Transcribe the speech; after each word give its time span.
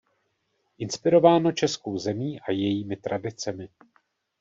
Inspirováno 0.77 1.51
českou 1.51 1.97
zemí 1.97 2.39
a 2.39 2.51
jejími 2.51 2.95
tradicemi. 2.95 3.69